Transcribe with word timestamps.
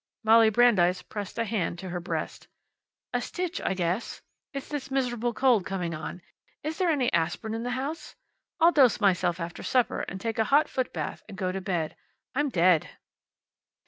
Molly 0.23 0.49
Brandeis 0.49 1.03
pressed 1.03 1.37
a 1.37 1.45
hand 1.45 1.77
to 1.77 1.89
her 1.89 1.99
breast. 1.99 2.47
"A 3.13 3.21
stitch, 3.21 3.61
I 3.61 3.75
guess. 3.75 4.19
It's 4.51 4.67
this 4.67 4.89
miserable 4.89 5.31
cold 5.31 5.63
coming 5.63 5.93
on. 5.93 6.23
Is 6.63 6.79
there 6.79 6.89
any 6.89 7.13
asperin 7.13 7.53
in 7.53 7.61
the 7.61 7.69
house? 7.77 8.15
I'll 8.59 8.71
dose 8.71 8.99
myself 8.99 9.39
after 9.39 9.61
supper, 9.61 9.99
and 10.09 10.19
take 10.19 10.39
a 10.39 10.45
hot 10.45 10.67
foot 10.67 10.91
bath 10.91 11.21
and 11.29 11.37
go 11.37 11.51
to 11.51 11.61
bed. 11.61 11.95
I'm 12.33 12.49
dead." 12.49 12.89